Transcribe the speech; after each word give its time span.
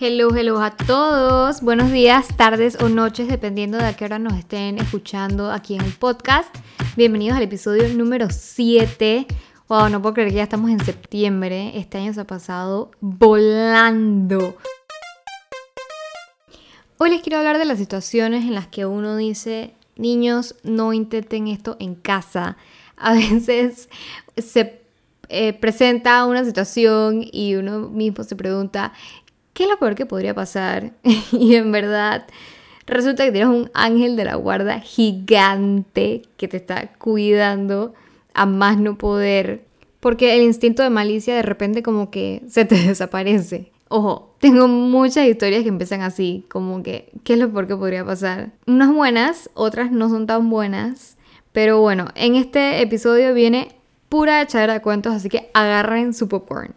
Hello, 0.00 0.32
hello 0.32 0.60
a 0.60 0.70
todos. 0.70 1.60
Buenos 1.60 1.90
días, 1.90 2.28
tardes 2.36 2.78
o 2.80 2.88
noches, 2.88 3.26
dependiendo 3.26 3.78
de 3.78 3.86
a 3.86 3.96
qué 3.96 4.04
hora 4.04 4.20
nos 4.20 4.34
estén 4.34 4.78
escuchando 4.78 5.50
aquí 5.50 5.74
en 5.74 5.80
el 5.80 5.92
podcast. 5.92 6.54
Bienvenidos 6.96 7.36
al 7.36 7.42
episodio 7.42 7.92
número 7.92 8.28
7. 8.30 9.26
Wow, 9.66 9.88
no 9.88 10.00
puedo 10.00 10.14
creer 10.14 10.28
que 10.28 10.36
ya 10.36 10.44
estamos 10.44 10.70
en 10.70 10.78
septiembre. 10.84 11.76
Este 11.76 11.98
año 11.98 12.14
se 12.14 12.20
ha 12.20 12.26
pasado 12.28 12.92
volando. 13.00 14.56
Hoy 16.98 17.10
les 17.10 17.20
quiero 17.20 17.38
hablar 17.38 17.58
de 17.58 17.64
las 17.64 17.78
situaciones 17.78 18.44
en 18.44 18.54
las 18.54 18.68
que 18.68 18.86
uno 18.86 19.16
dice, 19.16 19.74
niños, 19.96 20.54
no 20.62 20.92
intenten 20.92 21.48
esto 21.48 21.76
en 21.80 21.96
casa. 21.96 22.56
A 22.96 23.14
veces 23.14 23.88
se 24.36 24.80
eh, 25.28 25.54
presenta 25.54 26.24
una 26.24 26.44
situación 26.44 27.24
y 27.32 27.56
uno 27.56 27.88
mismo 27.88 28.22
se 28.22 28.36
pregunta, 28.36 28.92
¿qué 29.58 29.64
es 29.64 29.70
lo 29.70 29.76
peor 29.80 29.96
que 29.96 30.06
podría 30.06 30.34
pasar? 30.34 30.92
y 31.32 31.56
en 31.56 31.72
verdad 31.72 32.28
resulta 32.86 33.24
que 33.24 33.32
tienes 33.32 33.50
un 33.50 33.72
ángel 33.74 34.14
de 34.14 34.24
la 34.24 34.36
guarda 34.36 34.78
gigante 34.78 36.22
que 36.36 36.46
te 36.46 36.58
está 36.58 36.92
cuidando 36.92 37.92
a 38.34 38.46
más 38.46 38.78
no 38.78 38.96
poder. 38.96 39.64
Porque 39.98 40.36
el 40.36 40.42
instinto 40.42 40.84
de 40.84 40.90
malicia 40.90 41.34
de 41.34 41.42
repente 41.42 41.82
como 41.82 42.08
que 42.08 42.44
se 42.46 42.66
te 42.66 42.76
desaparece. 42.86 43.72
Ojo, 43.88 44.36
tengo 44.38 44.68
muchas 44.68 45.26
historias 45.26 45.64
que 45.64 45.70
empiezan 45.70 46.02
así, 46.02 46.44
como 46.48 46.84
que, 46.84 47.10
¿qué 47.24 47.32
es 47.32 47.38
lo 47.40 47.50
peor 47.50 47.66
que 47.66 47.74
podría 47.74 48.04
pasar? 48.04 48.52
Unas 48.68 48.94
buenas, 48.94 49.50
otras 49.54 49.90
no 49.90 50.08
son 50.08 50.28
tan 50.28 50.50
buenas. 50.50 51.16
Pero 51.50 51.80
bueno, 51.80 52.06
en 52.14 52.36
este 52.36 52.80
episodio 52.80 53.34
viene 53.34 53.74
pura 54.08 54.40
echadera 54.40 54.74
de 54.74 54.82
cuentos, 54.82 55.12
así 55.14 55.28
que 55.28 55.50
agarren 55.52 56.14
su 56.14 56.28
popcorn. 56.28 56.76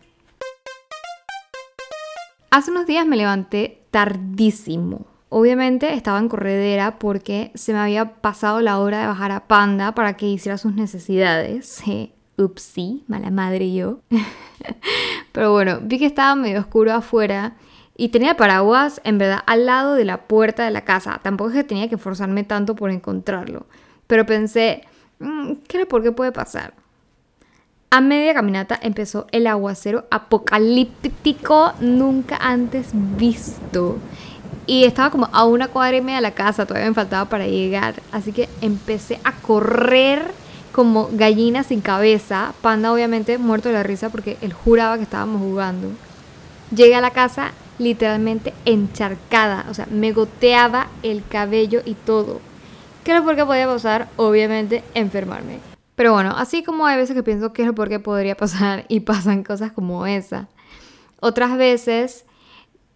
Hace 2.53 2.71
unos 2.71 2.85
días 2.85 3.07
me 3.07 3.15
levanté 3.15 3.81
tardísimo. 3.91 5.05
Obviamente 5.29 5.93
estaba 5.93 6.19
en 6.19 6.27
corredera 6.27 6.99
porque 6.99 7.49
se 7.55 7.71
me 7.71 7.79
había 7.79 8.15
pasado 8.15 8.59
la 8.59 8.77
hora 8.79 8.99
de 8.99 9.07
bajar 9.07 9.31
a 9.31 9.47
Panda 9.47 9.95
para 9.95 10.17
que 10.17 10.27
hiciera 10.27 10.57
sus 10.57 10.73
necesidades. 10.73 11.81
Upsi, 12.37 13.05
mala 13.07 13.31
madre 13.31 13.71
yo. 13.73 14.01
Pero 15.31 15.53
bueno, 15.53 15.79
vi 15.81 15.97
que 15.97 16.05
estaba 16.05 16.35
medio 16.35 16.59
oscuro 16.59 16.91
afuera 16.91 17.55
y 17.95 18.09
tenía 18.09 18.35
paraguas 18.35 18.99
en 19.05 19.17
verdad 19.17 19.43
al 19.47 19.65
lado 19.65 19.93
de 19.93 20.03
la 20.03 20.27
puerta 20.27 20.65
de 20.65 20.71
la 20.71 20.83
casa. 20.83 21.21
Tampoco 21.23 21.51
es 21.51 21.55
que 21.55 21.63
tenía 21.63 21.87
que 21.87 21.97
forzarme 21.97 22.43
tanto 22.43 22.75
por 22.75 22.91
encontrarlo. 22.91 23.65
Pero 24.07 24.25
pensé, 24.25 24.83
mm, 25.19 25.53
¿qué 25.69 25.77
era 25.77 25.85
por 25.85 26.03
qué 26.03 26.11
puede 26.11 26.33
pasar? 26.33 26.73
A 27.93 27.99
media 27.99 28.33
caminata 28.33 28.79
empezó 28.81 29.27
el 29.33 29.47
aguacero 29.47 30.05
apocalíptico 30.11 31.73
nunca 31.81 32.37
antes 32.37 32.91
visto. 32.93 33.97
Y 34.65 34.85
estaba 34.85 35.09
como 35.09 35.27
a 35.33 35.43
una 35.43 35.67
cuadra 35.67 35.97
y 35.97 36.01
media 36.01 36.15
de 36.15 36.21
la 36.21 36.31
casa, 36.31 36.65
todavía 36.65 36.87
me 36.87 36.95
faltaba 36.95 37.25
para 37.29 37.47
llegar. 37.47 37.95
Así 38.13 38.31
que 38.31 38.47
empecé 38.61 39.19
a 39.25 39.33
correr 39.33 40.31
como 40.71 41.09
gallina 41.11 41.63
sin 41.63 41.81
cabeza. 41.81 42.53
Panda 42.61 42.93
obviamente 42.93 43.37
muerto 43.37 43.67
de 43.67 43.75
la 43.75 43.83
risa 43.83 44.07
porque 44.07 44.37
él 44.39 44.53
juraba 44.53 44.95
que 44.95 45.03
estábamos 45.03 45.41
jugando. 45.41 45.89
Llegué 46.73 46.95
a 46.95 47.01
la 47.01 47.11
casa 47.11 47.51
literalmente 47.77 48.53
encharcada, 48.63 49.65
o 49.69 49.73
sea, 49.73 49.85
me 49.91 50.13
goteaba 50.13 50.87
el 51.03 51.25
cabello 51.27 51.81
y 51.83 51.95
todo. 51.95 52.39
¿Qué 53.03 53.11
era 53.11 53.21
porque 53.21 53.43
podía 53.43 53.67
pasar? 53.67 54.07
Obviamente 54.15 54.81
enfermarme. 54.93 55.70
Pero 55.95 56.13
bueno, 56.13 56.31
así 56.35 56.63
como 56.63 56.85
hay 56.85 56.97
veces 56.97 57.15
que 57.15 57.23
pienso 57.23 57.53
que 57.53 57.63
es 57.63 57.67
lo 57.67 57.75
peor 57.75 57.89
que 57.89 57.99
podría 57.99 58.35
pasar 58.35 58.85
y 58.87 59.01
pasan 59.01 59.43
cosas 59.43 59.71
como 59.71 60.05
esa. 60.05 60.49
Otras 61.19 61.57
veces 61.57 62.25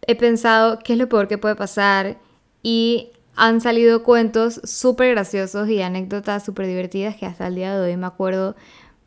he 0.08 0.16
pensado 0.16 0.80
qué 0.80 0.94
es 0.94 1.00
lo 1.00 1.10
peor 1.10 1.28
que 1.28 1.38
puede 1.38 1.56
pasar 1.56 2.18
y 2.64 3.12
han 3.36 3.62
salido 3.62 4.04
cuentos 4.04 4.62
súper 4.64 5.12
graciosos 5.12 5.70
y 5.70 5.82
anécdotas 5.82 6.46
súper 6.46 6.68
divertidas 6.68 7.16
que 7.16 7.26
hasta 7.26 7.48
el 7.48 7.56
día 7.56 7.78
de 7.78 7.92
hoy 7.92 7.98
me 7.98 8.08
acuerdo. 8.08 8.56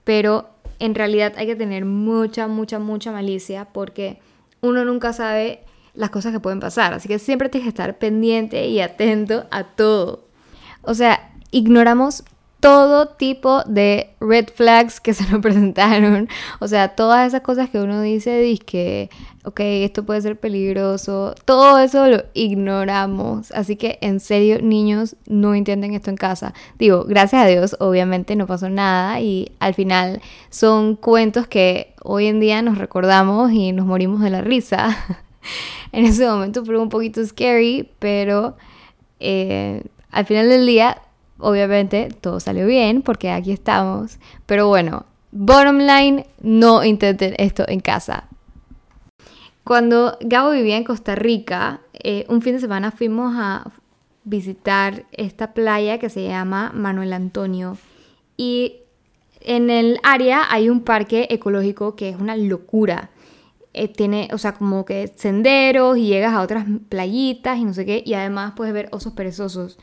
Pero 0.05 0.51
en 0.79 0.95
realidad 0.95 1.33
hay 1.37 1.47
que 1.47 1.57
tener 1.57 1.85
mucha, 1.85 2.47
mucha, 2.47 2.79
mucha 2.79 3.11
malicia 3.11 3.67
porque 3.73 4.21
uno 4.61 4.85
nunca 4.85 5.13
sabe 5.13 5.65
las 5.95 6.11
cosas 6.11 6.33
que 6.33 6.41
pueden 6.41 6.61
pasar. 6.61 6.95
Así 6.95 7.09
que 7.09 7.19
siempre 7.19 7.49
tienes 7.49 7.65
que 7.65 7.71
estar 7.71 7.99
pendiente 7.99 8.67
y 8.69 8.81
atento 8.81 9.47
a 9.51 9.65
todo. 9.65 10.29
O 10.83 10.95
sea, 10.95 11.33
ignoramos 11.51 12.25
todo 12.61 13.07
tipo 13.09 13.63
de 13.65 14.11
red 14.21 14.49
flags 14.53 15.01
que 15.01 15.15
se 15.15 15.27
nos 15.31 15.41
presentaron. 15.41 16.29
O 16.61 16.69
sea, 16.69 16.89
todas 16.89 17.29
esas 17.29 17.43
cosas 17.43 17.71
que 17.71 17.79
uno 17.79 18.01
dice, 18.03 18.39
dice 18.41 18.65
que, 18.65 19.11
ok, 19.45 19.61
esto 19.61 20.05
puede 20.05 20.21
ser 20.21 20.39
peligroso. 20.39 21.35
Todo 21.45 21.79
eso 21.79 22.07
lo 22.07 22.25
ignoramos. 22.35 23.53
Así 23.53 23.77
que, 23.77 23.99
en 24.01 24.21
serio, 24.21 24.61
niños, 24.61 25.17
no 25.27 25.55
intenten 25.55 25.95
esto 25.95 26.11
en 26.11 26.17
casa. 26.17 26.53
Digo, 26.79 27.05
gracias 27.05 27.43
a 27.43 27.47
Dios, 27.47 27.77
obviamente 27.79 28.35
no 28.37 28.47
pasó 28.47 28.69
nada. 28.69 29.21
Y 29.21 29.53
al 29.61 29.75
final 29.75 30.21
son 30.51 30.97
cuentos 30.97 31.47
que 31.47 31.95
hoy 32.03 32.27
en 32.27 32.41
día 32.41 32.63
nos 32.63 32.79
recordamos 32.79 33.53
y 33.53 33.73
nos 33.73 33.87
morimos 33.87 34.21
de 34.21 34.31
la 34.31 34.41
risa. 34.41 34.97
en 35.93 36.05
ese 36.05 36.27
momento 36.27 36.65
fue 36.65 36.77
un 36.79 36.89
poquito 36.89 37.25
scary, 37.25 37.89
pero 37.99 38.57
eh, 39.21 39.85
al 40.11 40.27
final 40.27 40.49
del 40.49 40.67
día 40.67 41.03
obviamente 41.39 42.09
todo 42.21 42.41
salió 42.41 42.67
bien 42.67 43.03
porque 43.03 43.31
aquí 43.31 43.53
estamos. 43.53 44.19
Pero 44.47 44.69
bueno, 44.69 45.07
bottom 45.31 45.79
line, 45.79 46.27
no 46.41 46.85
intenten 46.85 47.35
esto 47.39 47.65
en 47.69 47.81
casa. 47.81 48.29
Cuando 49.65 50.17
Gabo 50.21 50.53
vivía 50.53 50.77
en 50.77 50.85
Costa 50.85 51.15
Rica, 51.15 51.81
eh, 51.93 52.25
un 52.29 52.41
fin 52.41 52.55
de 52.55 52.61
semana 52.61 52.91
fuimos 52.91 53.35
a 53.37 53.71
visitar 54.25 55.05
esta 55.13 55.53
playa 55.53 55.99
que 55.99 56.09
se 56.09 56.27
llama 56.27 56.73
Manuel 56.75 57.13
Antonio. 57.13 57.77
Y 58.37 58.77
en 59.41 59.71
el 59.71 59.99
área 60.03 60.45
hay 60.51 60.71
un 60.71 60.81
parque 60.81 61.27
ecológico 61.31 61.97
que 61.97 62.09
es 62.09 62.17
una 62.17 62.37
locura. 62.37 63.11
Eh, 63.75 63.89
tiene, 63.89 64.29
o 64.33 64.39
sea, 64.39 64.55
como 64.55 64.85
que 64.85 65.13
senderos 65.17 65.99
y 65.99 66.07
llegas 66.07 66.33
a 66.33 66.41
otras 66.41 66.67
playitas 66.89 67.59
y 67.59 67.65
no 67.65 67.75
sé 67.75 67.85
qué. 67.85 68.03
Y 68.05 68.15
además 68.15 68.55
puedes 68.57 68.73
ver 68.73 68.89
osos 68.93 69.13
perezosos. 69.13 69.79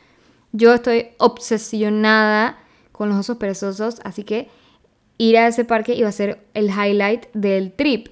Yo 0.52 0.72
estoy 0.74 1.08
obsesionada 1.18 2.58
con 2.92 3.08
los 3.08 3.18
osos 3.18 3.36
perezosos, 3.36 4.00
así 4.04 4.24
que 4.24 4.48
ir 5.18 5.36
a 5.36 5.46
ese 5.48 5.64
parque 5.64 5.94
iba 5.94 6.08
a 6.08 6.12
ser 6.12 6.46
el 6.54 6.70
highlight 6.70 7.26
del 7.34 7.72
trip. 7.72 8.08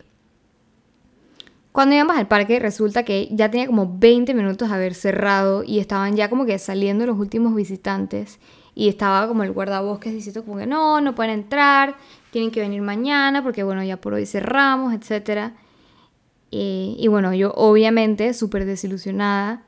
Cuando 1.73 1.97
íbamos 1.97 2.17
al 2.17 2.29
parque 2.29 2.61
resulta 2.61 3.03
que 3.03 3.29
ya 3.33 3.51
tenía 3.51 3.67
como 3.67 3.99
20 3.99 4.33
minutos 4.35 4.69
de 4.69 4.75
haber 4.75 4.95
cerrado 4.95 5.65
y 5.65 5.81
estaban 5.81 6.15
ya 6.15 6.31
como 6.31 6.47
que 6.47 6.59
saliendo 6.59 7.05
los 7.05 7.19
últimos 7.19 7.55
visitantes 7.55 8.39
y 8.77 8.89
estaba 8.89 9.27
como 9.27 9.43
el 9.43 9.53
guardabosques 9.53 10.13
diciendo 10.13 10.45
como 10.45 10.59
que 10.59 10.67
no, 10.67 11.01
no 11.01 11.15
pueden 11.15 11.33
entrar, 11.33 11.97
tienen 12.31 12.51
que 12.51 12.61
venir 12.61 12.81
mañana 12.83 13.43
porque 13.43 13.65
bueno, 13.65 13.83
ya 13.83 13.97
por 13.97 14.15
hoy 14.15 14.27
cerramos, 14.27 14.95
etc. 14.95 15.53
Y, 16.51 16.97
y 16.99 17.09
bueno, 17.09 17.35
yo 17.35 17.53
obviamente 17.57 18.35
súper 18.35 18.67
desilusionada 18.67 19.65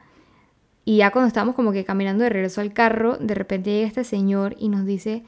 y 0.89 0.99
ya 0.99 1.11
cuando 1.11 1.27
estábamos 1.27 1.57
como 1.57 1.73
que 1.73 1.85
caminando 1.85 2.23
de 2.23 2.31
regreso 2.31 2.61
al 2.61 2.73
carro, 2.73 3.17
de 3.19 3.35
repente 3.35 3.73
llega 3.73 3.89
este 3.89 4.05
señor 4.05 4.55
y 4.57 4.69
nos 4.69 4.87
dice, 4.87 5.25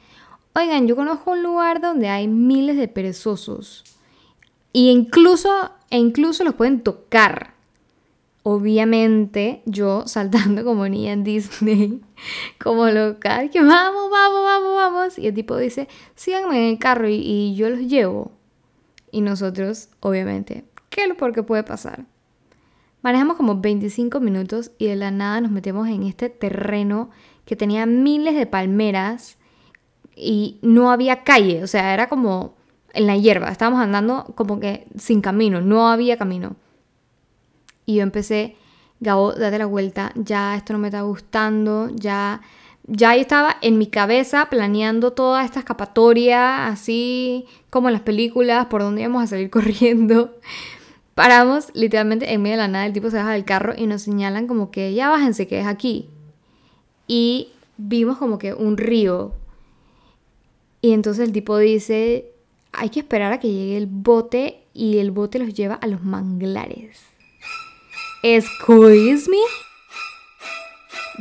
oigan, 0.54 0.86
yo 0.86 0.94
conozco 0.94 1.32
un 1.32 1.42
lugar 1.42 1.80
donde 1.80 2.08
hay 2.08 2.28
miles 2.28 2.76
de 2.76 2.86
perezosos. 2.86 3.82
Y 4.72 4.90
incluso, 4.90 5.50
e 5.90 5.98
incluso 5.98 6.44
los 6.44 6.54
pueden 6.54 6.80
tocar. 6.80 7.54
Obviamente, 8.44 9.62
yo 9.66 10.04
saltando 10.06 10.62
como 10.64 10.88
niña 10.88 11.12
en 11.12 11.24
Disney, 11.24 12.02
como 12.62 12.86
loca, 12.86 13.48
que 13.48 13.60
vamos, 13.60 14.12
vamos, 14.12 14.42
vamos, 14.44 14.76
vamos. 14.76 15.18
Y 15.18 15.26
el 15.26 15.34
tipo 15.34 15.56
dice, 15.56 15.88
síganme 16.14 16.56
en 16.68 16.74
el 16.74 16.78
carro 16.78 17.08
y, 17.08 17.56
yo 17.56 17.68
los 17.68 17.80
llevo. 17.80 18.30
Y 19.10 19.22
nosotros, 19.22 19.88
obviamente, 19.98 20.66
¿qué 20.88 21.02
es 21.02 21.08
lo 21.08 21.32
que 21.32 21.42
puede 21.42 21.64
pasar? 21.64 22.04
Manejamos 23.02 23.36
como 23.36 23.60
25 23.60 24.20
minutos 24.20 24.72
y 24.78 24.86
de 24.86 24.96
la 24.96 25.10
nada 25.10 25.40
nos 25.40 25.50
metemos 25.50 25.88
en 25.88 26.02
este 26.02 26.28
terreno 26.28 27.10
que 27.44 27.56
tenía 27.56 27.86
miles 27.86 28.34
de 28.34 28.46
palmeras 28.46 29.38
y 30.16 30.58
no 30.62 30.90
había 30.90 31.22
calle, 31.22 31.62
o 31.62 31.66
sea, 31.66 31.94
era 31.94 32.08
como 32.08 32.54
en 32.92 33.06
la 33.06 33.16
hierba, 33.16 33.50
estábamos 33.50 33.80
andando 33.80 34.24
como 34.34 34.58
que 34.58 34.88
sin 34.96 35.20
camino, 35.20 35.60
no 35.60 35.88
había 35.88 36.16
camino. 36.16 36.56
Y 37.86 37.96
yo 37.96 38.02
empecé, 38.02 38.56
Gabo, 39.00 39.32
date 39.32 39.58
la 39.58 39.66
vuelta, 39.66 40.12
ya 40.16 40.56
esto 40.56 40.72
no 40.72 40.80
me 40.80 40.88
está 40.88 41.02
gustando, 41.02 41.88
ya 41.94 42.40
ya 42.90 43.14
estaba 43.14 43.56
en 43.60 43.76
mi 43.76 43.86
cabeza 43.86 44.46
planeando 44.48 45.12
toda 45.12 45.44
esta 45.44 45.60
escapatoria, 45.60 46.68
así 46.68 47.46
como 47.68 47.88
en 47.88 47.92
las 47.92 48.02
películas, 48.02 48.66
por 48.66 48.80
donde 48.80 49.02
íbamos 49.02 49.22
a 49.22 49.26
salir 49.26 49.50
corriendo. 49.50 50.34
Paramos 51.18 51.72
literalmente 51.74 52.32
en 52.32 52.42
medio 52.42 52.54
de 52.54 52.62
la 52.62 52.68
nada, 52.68 52.86
el 52.86 52.92
tipo 52.92 53.10
se 53.10 53.16
baja 53.16 53.32
del 53.32 53.44
carro 53.44 53.72
y 53.76 53.88
nos 53.88 54.02
señalan 54.02 54.46
como 54.46 54.70
que 54.70 54.94
ya 54.94 55.08
bájense, 55.08 55.48
que 55.48 55.58
es 55.58 55.66
aquí. 55.66 56.08
Y 57.08 57.48
vimos 57.76 58.18
como 58.18 58.38
que 58.38 58.54
un 58.54 58.76
río. 58.76 59.32
Y 60.80 60.92
entonces 60.92 61.26
el 61.26 61.32
tipo 61.32 61.58
dice, 61.58 62.30
hay 62.70 62.90
que 62.90 63.00
esperar 63.00 63.32
a 63.32 63.40
que 63.40 63.50
llegue 63.50 63.76
el 63.76 63.88
bote 63.88 64.62
y 64.72 64.98
el 64.98 65.10
bote 65.10 65.40
los 65.40 65.54
lleva 65.54 65.74
a 65.74 65.88
los 65.88 66.04
manglares. 66.04 67.00
excuse 68.22 69.28
me. 69.28 69.38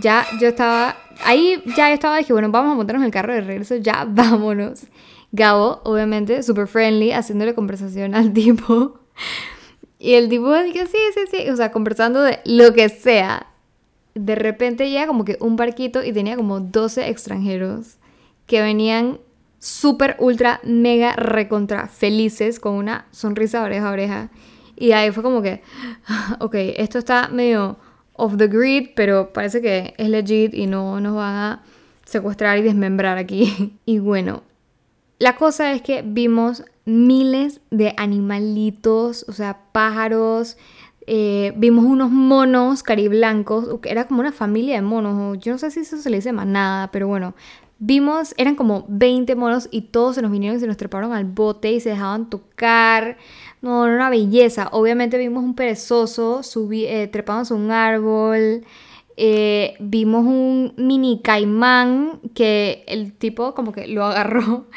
Ya 0.04 0.28
yo 0.40 0.50
estaba, 0.50 0.96
ahí 1.26 1.60
ya 1.76 1.88
yo 1.88 1.96
estaba, 1.96 2.20
dije, 2.20 2.34
bueno, 2.34 2.52
vamos 2.52 2.74
a 2.74 2.76
montarnos 2.76 3.02
en 3.02 3.08
el 3.08 3.12
carro 3.12 3.34
de 3.34 3.42
regreso, 3.42 3.78
ya 3.78 4.06
vámonos. 4.08 4.86
Gabo, 5.32 5.82
obviamente, 5.86 6.44
super 6.44 6.68
friendly, 6.68 7.14
haciéndole 7.14 7.56
conversación 7.56 8.14
al 8.14 8.32
tipo. 8.32 9.00
Y 10.00 10.14
el 10.14 10.30
tipo 10.30 10.54
dije, 10.62 10.86
sí, 10.88 10.98
sí, 11.14 11.22
sí, 11.32 11.50
o 11.50 11.56
sea, 11.56 11.72
conversando 11.72 12.22
de 12.22 12.40
lo 12.46 12.74
que 12.74 12.90
sea. 12.90 13.48
De 14.14 14.36
repente 14.36 14.90
llega 14.90 15.08
como 15.08 15.26
que 15.26 15.38
un 15.40 15.56
barquito 15.56 16.04
y 16.04 16.12
tenía 16.12 16.36
como 16.36 16.60
12 16.60 17.10
extranjeros 17.10 17.98
que 18.46 18.62
venían 18.62 19.20
súper, 19.60 20.16
ultra, 20.20 20.60
mega, 20.64 21.14
recontra 21.14 21.88
felices 21.88 22.60
con 22.60 22.74
una 22.74 23.08
sonrisa 23.12 23.64
oreja 23.64 23.90
a 23.90 23.92
oreja. 23.92 24.30
Y 24.76 24.92
ahí 24.92 25.12
fue 25.12 25.24
como 25.24 25.42
que, 25.42 25.62
ok, 26.40 26.56
esto 26.78 27.00
está 27.00 27.28
medio 27.30 27.78
off 28.14 28.38
the 28.38 28.48
grid, 28.48 28.90
pero 28.96 29.34
parece 29.34 29.62
que 29.62 29.94
es 29.98 30.10
legit 30.10 30.54
y 30.54 30.68
no 30.68 31.00
nos 31.00 31.16
van 31.16 31.36
a 31.36 31.64
secuestrar 32.06 32.58
y 32.58 32.62
desmembrar 32.62 33.18
aquí. 33.18 33.78
Y 33.86 34.00
bueno, 34.00 34.44
la 35.20 35.36
cosa 35.36 35.72
es 35.74 35.82
que 35.82 36.04
vimos 36.06 36.64
miles 36.88 37.60
de 37.70 37.94
animalitos, 37.98 39.26
o 39.28 39.34
sea, 39.34 39.60
pájaros. 39.74 40.58
Eh, 41.06 41.54
vimos 41.58 41.86
unos 41.86 42.10
monos 42.12 42.82
cariblancos, 42.82 43.80
era 43.84 44.08
como 44.08 44.22
una 44.22 44.32
familia 44.32 44.76
de 44.76 44.82
monos, 44.82 45.38
yo 45.40 45.54
no 45.54 45.58
sé 45.58 45.72
si 45.72 45.82
eso 45.82 45.98
se 45.98 46.10
le 46.10 46.18
dice 46.18 46.34
manada, 46.34 46.92
pero 46.92 47.08
bueno, 47.08 47.34
vimos, 47.80 48.34
eran 48.38 48.56
como 48.56 48.86
20 48.90 49.36
monos 49.36 49.70
y 49.72 49.84
todos 49.84 50.16
se 50.16 50.22
nos 50.22 50.32
vinieron 50.32 50.58
y 50.58 50.60
se 50.60 50.68
nos 50.68 50.78
treparon 50.78 51.14
al 51.14 51.26
bote 51.26 51.72
y 51.72 51.80
se 51.80 51.92
dejaban 51.92 52.30
tocar. 52.30 53.18
No, 53.62 53.86
era 53.86 53.96
una 53.96 54.10
belleza. 54.10 54.70
Obviamente 54.72 55.18
vimos 55.18 55.44
un 55.44 55.56
perezoso 55.56 56.44
subí, 56.44 56.86
eh, 56.86 57.08
trepándose 57.08 57.54
a 57.54 57.58
un 57.58 57.72
árbol. 57.72 58.66
Eh, 59.18 59.76
vimos 59.80 60.26
un 60.26 60.74
mini 60.78 61.22
caimán 61.24 62.20
que 62.36 62.84
el 62.88 63.14
tipo 63.14 63.56
como 63.56 63.72
que 63.72 63.88
lo 63.88 64.06
agarró 64.06 64.68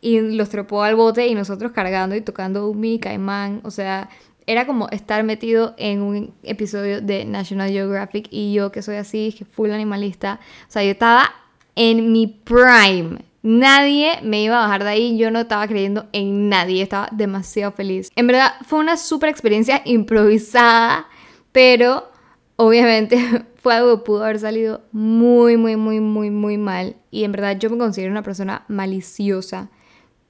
y 0.00 0.20
los 0.20 0.48
trepó 0.48 0.82
al 0.82 0.96
bote 0.96 1.26
y 1.26 1.34
nosotros 1.34 1.72
cargando 1.72 2.14
y 2.16 2.20
tocando 2.20 2.68
un 2.68 2.80
mini 2.80 2.98
caimán. 2.98 3.60
O 3.64 3.70
sea, 3.70 4.08
era 4.46 4.66
como 4.66 4.88
estar 4.88 5.22
metido 5.22 5.74
en 5.78 6.02
un 6.02 6.34
episodio 6.42 7.00
de 7.00 7.24
National 7.24 7.70
Geographic 7.70 8.26
y 8.30 8.52
yo 8.52 8.72
que 8.72 8.82
soy 8.82 8.96
así, 8.96 9.34
que 9.36 9.44
full 9.44 9.70
animalista. 9.70 10.40
O 10.68 10.72
sea, 10.72 10.82
yo 10.82 10.90
estaba 10.90 11.30
en 11.76 12.12
mi 12.12 12.26
prime. 12.26 13.18
Nadie 13.42 14.18
me 14.22 14.42
iba 14.42 14.58
a 14.58 14.66
bajar 14.66 14.84
de 14.84 14.90
ahí, 14.90 15.16
yo 15.16 15.30
no 15.30 15.40
estaba 15.40 15.66
creyendo 15.66 16.06
en 16.12 16.48
nadie, 16.48 16.82
estaba 16.82 17.08
demasiado 17.10 17.72
feliz. 17.72 18.10
En 18.14 18.26
verdad 18.26 18.52
fue 18.66 18.80
una 18.80 18.96
super 18.96 19.30
experiencia 19.30 19.80
improvisada, 19.86 21.06
pero 21.52 22.10
obviamente 22.56 23.18
fue 23.62 23.74
algo 23.74 23.98
que 23.98 24.04
pudo 24.04 24.24
haber 24.24 24.40
salido 24.40 24.82
muy, 24.92 25.56
muy, 25.56 25.76
muy, 25.76 26.00
muy, 26.00 26.30
muy 26.30 26.58
mal. 26.58 26.96
Y 27.10 27.24
en 27.24 27.32
verdad 27.32 27.58
yo 27.58 27.70
me 27.70 27.78
considero 27.78 28.10
una 28.10 28.22
persona 28.22 28.64
maliciosa. 28.68 29.70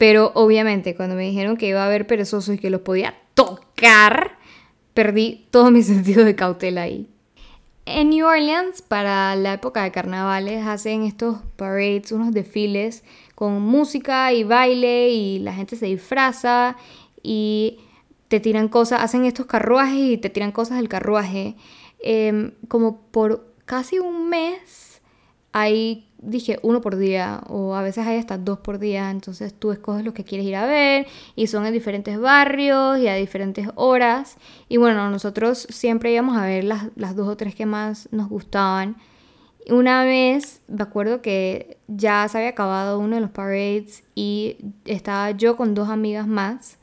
Pero 0.01 0.33
obviamente 0.35 0.95
cuando 0.95 1.15
me 1.15 1.25
dijeron 1.25 1.59
que 1.59 1.67
iba 1.67 1.83
a 1.83 1.85
haber 1.85 2.07
perezosos 2.07 2.55
y 2.55 2.59
que 2.59 2.71
los 2.71 2.81
podía 2.81 3.17
tocar, 3.35 4.39
perdí 4.95 5.47
todo 5.51 5.71
mi 5.71 5.83
sentido 5.83 6.25
de 6.25 6.35
cautela 6.35 6.81
ahí. 6.81 7.07
En 7.85 8.09
New 8.09 8.27
Orleans, 8.27 8.81
para 8.81 9.37
la 9.37 9.53
época 9.53 9.83
de 9.83 9.91
carnavales, 9.91 10.67
hacen 10.67 11.03
estos 11.03 11.41
parades, 11.57 12.13
unos 12.13 12.33
desfiles 12.33 13.05
con 13.35 13.61
música 13.61 14.33
y 14.33 14.43
baile 14.43 15.11
y 15.11 15.39
la 15.41 15.53
gente 15.53 15.77
se 15.77 15.85
disfraza 15.85 16.79
y 17.23 17.81
te 18.29 18.41
tiran 18.41 18.69
cosas, 18.69 19.03
hacen 19.03 19.27
estos 19.27 19.45
carruajes 19.45 20.13
y 20.13 20.17
te 20.17 20.31
tiran 20.31 20.53
cosas 20.53 20.79
del 20.79 20.89
carruaje. 20.89 21.57
Em, 22.03 22.53
como 22.69 23.03
por 23.11 23.53
casi 23.67 23.99
un 23.99 24.31
mes 24.31 25.03
hay 25.53 26.10
dije 26.23 26.59
uno 26.63 26.81
por 26.81 26.97
día 26.97 27.43
o 27.49 27.75
a 27.75 27.83
veces 27.83 28.07
hay 28.07 28.19
hasta 28.19 28.39
dos 28.39 28.59
por 28.59 28.79
día, 28.79 29.11
entonces 29.11 29.55
tú 29.55 29.73
escoges 29.73 30.05
lo 30.05 30.15
que 30.15 30.25
quieres 30.25 30.47
ir 30.47 30.57
a 30.57 30.67
ver 30.67 31.07
y 31.35 31.47
son 31.47 31.67
en 31.67 31.73
diferentes 31.73 32.21
barrios 32.21 32.99
y 32.99 33.09
a 33.09 33.15
diferentes 33.15 33.69
horas 33.75 34.37
y 34.69 34.77
bueno, 34.77 35.11
nosotros 35.11 35.67
siempre 35.71 36.13
íbamos 36.13 36.37
a 36.37 36.45
ver 36.45 36.65
las, 36.65 36.89
las 36.97 37.17
dos 37.17 37.29
o 37.29 37.37
tres 37.37 37.55
que 37.55 37.67
más 37.67 38.09
nos 38.13 38.29
gustaban. 38.29 38.97
Una 39.69 40.05
vez 40.05 40.63
me 40.69 40.83
acuerdo 40.83 41.23
que 41.23 41.79
ya 41.87 42.27
se 42.29 42.39
había 42.39 42.51
acabado 42.51 42.99
uno 42.99 43.17
de 43.17 43.21
los 43.21 43.31
parades 43.31 44.05
y 44.15 44.57
estaba 44.85 45.31
yo 45.33 45.57
con 45.57 45.75
dos 45.75 45.89
amigas 45.89 46.27
más. 46.27 46.79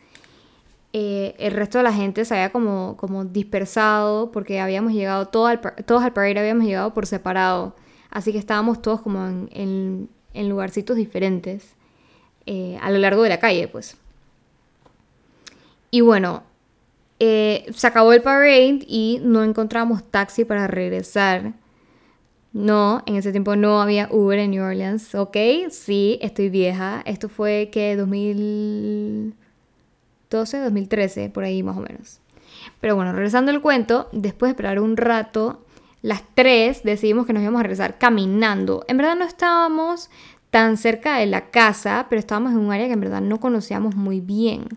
Eh, 0.93 1.35
el 1.37 1.51
resto 1.53 1.79
de 1.79 1.83
la 1.83 1.93
gente 1.93 2.23
se 2.25 2.33
había 2.33 2.51
como, 2.51 2.95
como 2.97 3.25
dispersado 3.25 4.31
porque 4.31 4.59
habíamos 4.59 4.93
llegado 4.93 5.27
todo 5.27 5.47
al, 5.47 5.59
todos 5.59 6.01
al 6.01 6.13
parade, 6.13 6.39
habíamos 6.39 6.65
llegado 6.65 6.93
por 6.93 7.05
separado. 7.05 7.75
Así 8.09 8.31
que 8.31 8.37
estábamos 8.37 8.81
todos 8.81 9.01
como 9.01 9.47
en, 9.51 10.09
lugarcitos 10.33 10.95
diferentes 10.95 11.75
eh, 12.45 12.77
a 12.81 12.91
lo 12.91 12.99
largo 12.99 13.23
de 13.23 13.29
la 13.29 13.39
calle, 13.39 13.67
pues. 13.67 13.97
Y 15.91 16.01
bueno, 16.01 16.43
eh, 17.19 17.65
se 17.73 17.87
acabó 17.87 18.13
el 18.13 18.21
parade 18.21 18.85
y 18.87 19.19
no 19.23 19.43
encontramos 19.43 20.03
taxi 20.03 20.45
para 20.45 20.67
regresar. 20.67 21.53
No, 22.53 23.03
en 23.05 23.15
ese 23.15 23.31
tiempo 23.31 23.55
no 23.55 23.81
había 23.81 24.07
Uber 24.11 24.37
en 24.39 24.51
New 24.51 24.63
Orleans. 24.63 25.15
Ok, 25.15 25.37
sí, 25.69 26.19
estoy 26.21 26.49
vieja. 26.49 27.01
Esto 27.05 27.29
fue 27.29 27.69
que 27.71 27.95
2012, 27.95 30.59
2013, 30.59 31.29
por 31.29 31.43
ahí 31.43 31.63
más 31.63 31.77
o 31.77 31.81
menos. 31.81 32.19
Pero 32.81 32.95
bueno, 32.95 33.13
regresando 33.13 33.51
al 33.51 33.61
cuento, 33.61 34.09
después 34.11 34.49
de 34.49 34.53
esperar 34.53 34.79
un 34.79 34.97
rato, 34.97 35.63
las 36.07 36.23
tres 36.35 36.83
decidimos 36.83 37.25
que 37.25 37.33
nos 37.33 37.43
íbamos 37.43 37.59
a 37.59 37.63
regresar 37.63 37.97
caminando. 37.97 38.85
En 38.87 38.95
verdad 38.95 39.17
no 39.17 39.25
estábamos 39.25 40.09
tan 40.51 40.77
cerca 40.77 41.17
de 41.17 41.25
la 41.25 41.51
casa, 41.51 42.05
pero 42.09 42.21
estábamos 42.21 42.53
en 42.53 42.59
un 42.59 42.71
área 42.71 42.87
que 42.87 42.93
en 42.93 43.01
verdad 43.01 43.19
no 43.19 43.41
conocíamos 43.41 43.97
muy 43.97 44.21
bien. 44.21 44.69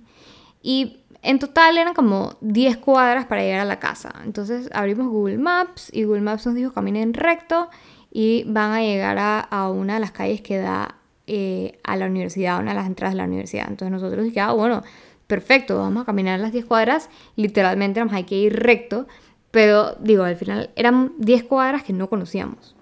Y 0.61 1.05
en 1.23 1.39
total 1.39 1.79
eran 1.79 1.95
como 1.95 2.35
10 2.41 2.79
cuadras 2.79 3.27
para 3.27 3.43
llegar 3.43 3.61
a 3.61 3.65
la 3.65 3.79
casa. 3.79 4.13
Entonces 4.25 4.71
abrimos 4.73 5.07
Google 5.07 5.39
Maps 5.39 5.89
y 5.93 6.03
Google 6.03 6.23
Maps 6.23 6.47
nos 6.47 6.57
dijo 6.57 6.73
caminen 6.73 7.15
recto 7.15 7.69
y 8.11 8.43
van 8.49 8.73
a 8.73 8.81
llegar 8.81 9.17
a, 9.21 9.71
una 9.71 9.95
de 9.95 10.01
las 10.01 10.11
calles 10.11 10.41
que 10.41 10.59
da 10.59 10.97
eh, 11.29 11.79
a 11.85 11.95
la 11.95 12.07
universidad, 12.07 12.59
una 12.59 12.73
de 12.73 12.77
las 12.77 12.89
entradas 12.89 13.15
de 13.15 13.19
la 13.19 13.29
universidad. 13.29 13.67
Entonces 13.69 13.93
nosotros 13.93 14.25
dijimos, 14.25 14.49
ah, 14.49 14.53
bueno, 14.55 14.83
perfecto, 15.29 15.79
vamos 15.79 16.03
a 16.03 16.07
caminar 16.07 16.41
las 16.41 16.51
10 16.51 16.65
cuadras, 16.65 17.09
literalmente 17.37 18.03
hay 18.11 18.25
que 18.25 18.35
ir 18.35 18.53
recto. 18.59 19.07
Pero 19.51 19.97
digo, 20.01 20.25
al 20.25 20.37
final 20.37 20.71
eran 20.77 21.13
10 21.19 21.45
cuadras 21.45 21.83
que 21.83 21.93
no 21.93 22.09
conocíamos. 22.09 22.77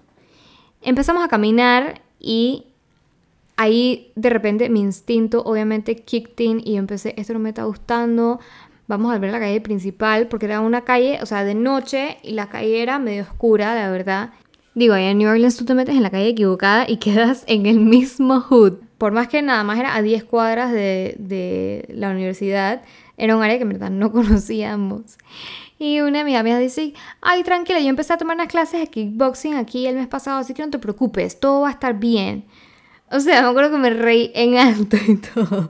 Empezamos 0.81 1.23
a 1.23 1.27
caminar 1.27 2.01
y 2.19 2.65
ahí 3.57 4.11
de 4.15 4.29
repente 4.29 4.69
mi 4.69 4.79
instinto 4.79 5.41
obviamente 5.43 5.97
kicked 5.97 6.39
in 6.39 6.61
y 6.63 6.77
empecé, 6.77 7.13
esto 7.17 7.33
no 7.33 7.39
me 7.39 7.49
está 7.49 7.63
gustando, 7.63 8.39
vamos 8.87 9.13
a 9.13 9.19
ver 9.19 9.31
la 9.31 9.39
calle 9.39 9.61
principal 9.61 10.27
porque 10.27 10.45
era 10.45 10.61
una 10.61 10.81
calle, 10.85 11.19
o 11.21 11.25
sea, 11.25 11.43
de 11.43 11.55
noche 11.55 12.17
y 12.23 12.31
la 12.31 12.47
calle 12.47 12.81
era 12.81 12.99
medio 12.99 13.23
oscura, 13.23 13.75
la 13.75 13.89
verdad. 13.91 14.31
Digo, 14.75 14.93
ahí 14.93 15.05
en 15.05 15.17
New 15.17 15.29
Orleans 15.29 15.57
tú 15.57 15.65
te 15.65 15.73
metes 15.73 15.95
en 15.95 16.03
la 16.03 16.09
calle 16.09 16.29
equivocada 16.29 16.89
y 16.89 16.97
quedas 16.99 17.43
en 17.47 17.65
el 17.65 17.79
mismo 17.79 18.39
hood. 18.41 18.73
Por 18.97 19.11
más 19.11 19.27
que 19.27 19.41
nada 19.41 19.63
más 19.63 19.79
era 19.79 19.95
a 19.95 20.01
10 20.01 20.23
cuadras 20.23 20.71
de, 20.71 21.15
de 21.19 21.85
la 21.89 22.11
universidad, 22.11 22.81
era 23.17 23.35
un 23.35 23.43
área 23.43 23.57
que 23.57 23.63
en 23.63 23.69
verdad 23.69 23.91
no 23.91 24.11
conocíamos. 24.13 25.17
Y 25.79 26.01
una 26.01 26.21
amiga 26.21 26.43
me 26.43 26.59
dice, 26.59 26.93
ay, 27.21 27.43
tranquila, 27.43 27.79
yo 27.79 27.87
empecé 27.87 28.11
a 28.11 28.17
tomar 28.17 28.35
unas 28.35 28.49
clases 28.49 28.81
de 28.81 28.87
kickboxing 28.87 29.55
aquí 29.55 29.87
el 29.87 29.95
mes 29.95 30.07
pasado, 30.07 30.39
así 30.39 30.53
que 30.53 30.61
no 30.61 30.69
te 30.69 30.77
preocupes, 30.77 31.39
todo 31.39 31.61
va 31.61 31.69
a 31.69 31.71
estar 31.71 31.97
bien. 31.97 32.45
O 33.09 33.19
sea, 33.21 33.41
me 33.41 33.47
acuerdo 33.47 33.71
que 33.71 33.77
me 33.77 33.89
reí 33.89 34.31
en 34.35 34.57
alto 34.57 34.97
y 35.07 35.15
todo. 35.15 35.69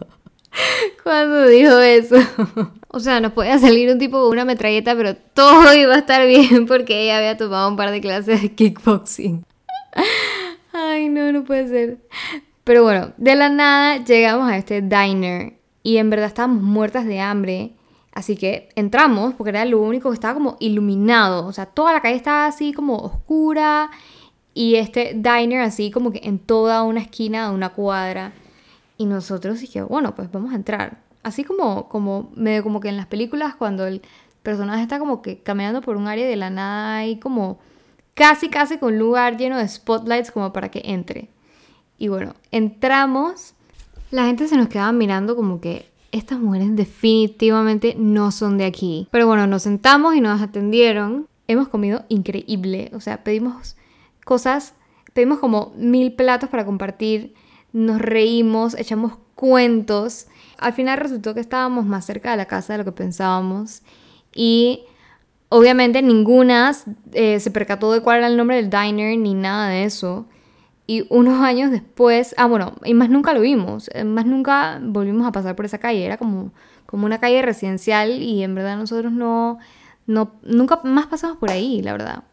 Cuando 1.04 1.48
dijo 1.48 1.80
eso. 1.80 2.16
O 2.92 3.00
sea, 3.00 3.20
nos 3.20 3.34
podía 3.34 3.60
salir 3.60 3.88
un 3.92 4.00
tipo 4.00 4.20
con 4.20 4.32
una 4.32 4.46
metralleta, 4.46 4.96
pero 4.96 5.16
todo 5.16 5.72
iba 5.76 5.94
a 5.94 6.00
estar 6.00 6.26
bien 6.26 6.66
porque 6.66 7.04
ella 7.04 7.20
había 7.20 7.38
tomado 7.38 7.70
un 7.70 7.76
par 7.76 7.92
de 7.92 8.02
clases 8.02 8.42
de 8.42 8.56
kickboxing. 8.56 9.46
Ay, 10.74 11.08
no, 11.10 11.32
no 11.32 11.44
puede 11.44 11.68
ser. 11.68 11.98
Pero 12.64 12.82
bueno, 12.82 13.14
de 13.18 13.36
la 13.36 13.50
nada 13.50 14.04
llegamos 14.04 14.50
a 14.50 14.58
este 14.58 14.82
diner 14.82 15.54
y 15.84 15.98
en 15.98 16.10
verdad 16.10 16.26
estábamos 16.26 16.64
muertas 16.64 17.06
de 17.06 17.20
hambre. 17.20 17.74
Así 18.20 18.36
que 18.36 18.68
entramos 18.76 19.34
porque 19.36 19.52
era 19.52 19.64
lo 19.64 19.80
único 19.80 20.10
que 20.10 20.16
estaba 20.16 20.34
como 20.34 20.58
iluminado. 20.60 21.46
O 21.46 21.54
sea, 21.54 21.68
toda 21.68 21.94
la 21.94 22.02
calle 22.02 22.18
estaba 22.18 22.48
así 22.48 22.74
como 22.74 22.98
oscura 22.98 23.92
y 24.54 24.76
este 24.76 25.14
diner 25.14 25.62
así 25.62 25.90
como 25.90 26.12
que 26.12 26.20
en 26.26 26.38
toda 26.38 26.84
una 26.84 27.00
esquina 27.00 27.48
de 27.48 27.56
una 27.56 27.70
cuadra. 27.70 28.34
Y 28.98 29.06
nosotros 29.06 29.62
dije, 29.62 29.84
bueno, 29.84 30.16
pues 30.16 30.30
vamos 30.34 30.52
a 30.52 30.58
entrar. 30.58 30.98
Así 31.24 31.46
como, 31.46 31.88
como, 31.88 32.30
medio 32.36 32.62
como 32.62 32.82
que 32.82 32.90
en 32.90 32.98
las 32.98 33.06
películas 33.08 33.56
cuando 33.56 33.88
el 33.88 34.02
personaje 34.44 34.82
está 34.82 35.00
como 35.00 35.22
que 35.22 35.42
caminando 35.42 35.80
por 35.80 35.96
un 35.96 36.10
área 36.10 36.28
de 36.28 36.36
la 36.36 36.50
nada 36.50 37.06
y 37.06 37.20
como 37.20 37.58
casi, 38.16 38.50
casi 38.50 38.80
con 38.80 38.96
un 38.96 39.00
lugar 39.00 39.38
lleno 39.38 39.58
de 39.58 39.66
spotlights 39.66 40.32
como 40.32 40.52
para 40.52 40.68
que 40.68 40.82
entre. 40.84 41.30
Y 41.98 42.10
bueno, 42.10 42.36
entramos. 42.52 43.54
La 44.12 44.26
gente 44.26 44.50
se 44.50 44.58
nos 44.58 44.68
quedaba 44.68 44.92
mirando 44.92 45.38
como 45.38 45.62
que 45.62 45.90
estas 46.12 46.40
mujeres 46.40 46.76
definitivamente 46.76 47.96
no 47.98 48.32
son 48.32 48.58
de 48.58 48.66
aquí. 48.66 49.08
Pero 49.12 49.28
bueno, 49.28 49.48
nos 49.48 49.64
sentamos 49.64 50.16
y 50.16 50.22
nos 50.22 50.42
atendieron. 50.42 51.28
Hemos 51.48 51.68
comido 51.68 52.06
increíble. 52.10 52.92
O 52.94 53.00
sea, 53.00 53.24
pedimos 53.24 53.76
cosas, 54.26 54.74
pedimos 55.14 55.40
como 55.40 55.74
mil 55.76 56.14
platos 56.14 56.50
para 56.50 56.66
compartir. 56.66 57.34
Nos 57.74 58.00
reímos, 58.00 58.76
echamos 58.78 59.14
cuentos. 59.36 60.28
Al 60.58 60.74
final 60.74 60.98
resultó 60.98 61.34
que 61.34 61.40
estábamos 61.40 61.86
más 61.86 62.06
cerca 62.06 62.32
de 62.32 62.38
la 62.38 62.46
casa 62.46 62.74
de 62.74 62.80
lo 62.80 62.86
que 62.86 62.92
pensábamos. 62.92 63.82
Y 64.34 64.82
obviamente 65.50 66.02
ninguna 66.02 66.76
eh, 67.14 67.40
se 67.40 67.52
percató 67.52 67.92
de 67.92 68.02
cuál 68.02 68.20
era 68.20 68.28
el 68.28 68.38
nombre 68.38 68.58
del 68.58 68.70
diner 68.70 69.18
ni 69.18 69.34
nada 69.34 69.70
de 69.70 69.84
eso. 69.84 70.26
Y 70.90 71.06
unos 71.10 71.44
años 71.44 71.70
después, 71.70 72.34
ah, 72.36 72.48
bueno, 72.48 72.74
y 72.84 72.96
más 72.96 73.12
nunca 73.12 73.32
lo 73.36 73.42
vimos, 73.42 73.92
eh, 73.94 74.04
más 74.04 74.26
nunca 74.26 74.80
volvimos 74.82 75.28
a 75.28 75.32
pasar 75.32 75.56
por 75.56 75.66
esa 75.66 75.78
calle, 75.78 76.04
era 76.04 76.18
como, 76.18 76.52
como 76.88 77.06
una 77.06 77.20
calle 77.20 77.44
residencial 77.44 78.24
y 78.24 78.42
en 78.42 78.56
verdad 78.56 78.76
nosotros 78.76 79.14
no, 79.14 79.60
no, 80.08 80.32
nunca 80.42 80.82
más 80.84 81.06
pasamos 81.06 81.38
por 81.38 81.52
ahí, 81.52 81.84
la 81.84 81.92
verdad. 81.92 82.24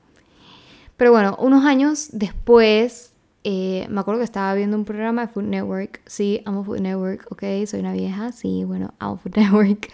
Pero 0.96 1.10
bueno, 1.10 1.36
unos 1.38 1.66
años 1.66 2.08
después, 2.12 3.12
eh, 3.44 3.86
me 3.90 4.00
acuerdo 4.00 4.20
que 4.20 4.24
estaba 4.24 4.54
viendo 4.54 4.78
un 4.78 4.86
programa 4.86 5.26
de 5.26 5.28
Food 5.28 5.44
Network, 5.44 6.00
sí, 6.06 6.40
amo 6.46 6.64
Food 6.64 6.80
Network, 6.80 7.26
ok, 7.30 7.42
soy 7.66 7.80
una 7.80 7.92
vieja, 7.92 8.32
sí, 8.32 8.64
bueno, 8.64 8.94
amo 8.98 9.18
Food 9.18 9.32
Network, 9.36 9.92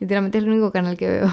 literalmente 0.00 0.38
es 0.38 0.44
el 0.44 0.48
único 0.48 0.72
canal 0.72 0.96
que 0.96 1.06
veo. 1.06 1.30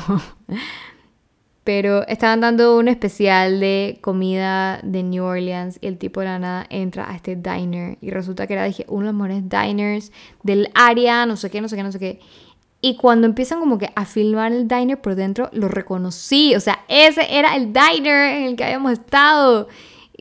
Pero 1.63 2.07
estaban 2.07 2.41
dando 2.41 2.77
un 2.77 2.87
especial 2.87 3.59
de 3.59 3.99
comida 4.01 4.79
de 4.83 5.03
New 5.03 5.23
Orleans 5.23 5.77
y 5.79 5.87
el 5.87 5.97
tipo 5.99 6.19
de 6.21 6.25
la 6.25 6.39
nada 6.39 6.65
entra 6.69 7.11
a 7.11 7.15
este 7.15 7.35
diner 7.35 7.99
y 8.01 8.09
resulta 8.09 8.47
que 8.47 8.53
era, 8.53 8.63
dije, 8.65 8.85
uno 8.87 9.07
de 9.07 9.13
los 9.13 9.21
mejores 9.21 9.47
diners 9.47 10.11
del 10.41 10.69
área, 10.73 11.25
no 11.27 11.37
sé 11.37 11.51
qué, 11.51 11.61
no 11.61 11.69
sé 11.69 11.75
qué, 11.75 11.83
no 11.83 11.91
sé 11.91 11.99
qué. 11.99 12.19
Y 12.81 12.95
cuando 12.95 13.27
empiezan 13.27 13.59
como 13.59 13.77
que 13.77 13.91
a 13.95 14.05
filmar 14.05 14.51
el 14.51 14.67
diner 14.67 14.99
por 14.99 15.13
dentro, 15.13 15.49
lo 15.53 15.67
reconocí. 15.67 16.55
O 16.55 16.59
sea, 16.59 16.79
ese 16.87 17.37
era 17.37 17.55
el 17.55 17.71
diner 17.71 18.37
en 18.37 18.43
el 18.43 18.55
que 18.55 18.63
habíamos 18.63 18.93
estado. 18.93 19.67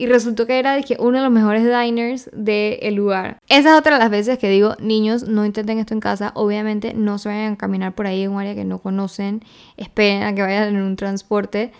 Y 0.01 0.07
resultó 0.07 0.47
que 0.47 0.57
era, 0.57 0.75
dije, 0.75 0.97
uno 0.97 1.19
de 1.19 1.23
los 1.23 1.31
mejores 1.31 1.63
diners 1.63 2.27
del 2.33 2.95
lugar. 2.95 3.37
Esa 3.49 3.73
es 3.73 3.79
otra 3.79 3.97
de 3.97 3.99
las 3.99 4.09
veces 4.09 4.39
que 4.39 4.49
digo, 4.49 4.75
niños, 4.79 5.27
no 5.27 5.45
intenten 5.45 5.77
esto 5.77 5.93
en 5.93 5.99
casa. 5.99 6.31
Obviamente 6.33 6.95
no 6.95 7.19
se 7.19 7.29
vayan 7.29 7.53
a 7.53 7.55
caminar 7.55 7.93
por 7.93 8.07
ahí 8.07 8.23
en 8.23 8.31
un 8.31 8.39
área 8.39 8.55
que 8.55 8.65
no 8.65 8.79
conocen. 8.79 9.43
Esperen 9.77 10.23
a 10.23 10.33
que 10.33 10.41
vayan 10.41 10.69
en 10.69 10.81
un 10.81 10.95
transporte. 10.95 11.71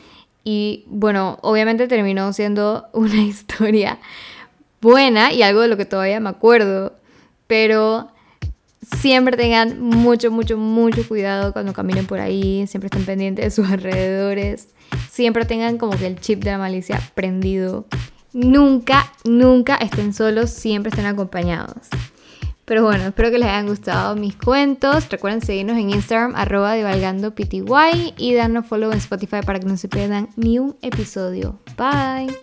Y 0.43 0.85
bueno, 0.85 1.39
obviamente 1.41 1.87
terminó 1.87 2.31
siendo 2.31 2.89
una 2.93 3.23
historia 3.23 3.97
buena 4.81 5.33
y 5.33 5.41
algo 5.41 5.61
de 5.61 5.69
lo 5.69 5.75
que 5.75 5.85
todavía 5.85 6.19
me 6.19 6.29
acuerdo. 6.29 6.93
Pero 7.47 8.10
siempre 8.81 9.37
tengan 9.37 9.81
mucho, 9.81 10.31
mucho, 10.31 10.57
mucho 10.57 11.07
cuidado 11.07 11.53
cuando 11.53 11.73
caminen 11.73 12.05
por 12.05 12.19
ahí. 12.19 12.65
Siempre 12.67 12.87
estén 12.87 13.05
pendientes 13.05 13.45
de 13.45 13.51
sus 13.51 13.69
alrededores 13.71 14.69
siempre 15.09 15.45
tengan 15.45 15.77
como 15.77 15.97
que 15.97 16.07
el 16.07 16.19
chip 16.19 16.43
de 16.43 16.51
la 16.51 16.57
malicia 16.57 17.01
prendido. 17.13 17.85
Nunca, 18.33 19.11
nunca 19.25 19.75
estén 19.75 20.13
solos, 20.13 20.49
siempre 20.49 20.89
estén 20.89 21.05
acompañados. 21.05 21.87
Pero 22.65 22.83
bueno, 22.83 23.05
espero 23.05 23.31
que 23.31 23.39
les 23.39 23.49
hayan 23.49 23.67
gustado 23.67 24.15
mis 24.15 24.35
cuentos. 24.35 25.09
Recuerden 25.09 25.41
seguirnos 25.41 25.77
en 25.77 25.89
Instagram, 25.89 26.35
arroba 26.35 26.75
pty 27.35 27.63
y 28.17 28.33
darnos 28.33 28.65
follow 28.65 28.91
en 28.91 28.99
Spotify 28.99 29.41
para 29.45 29.59
que 29.59 29.65
no 29.65 29.75
se 29.75 29.89
pierdan 29.89 30.29
ni 30.37 30.59
un 30.59 30.77
episodio. 30.81 31.59
Bye. 31.77 32.33